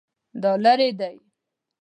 [0.41, 1.15] دا لیرې دی؟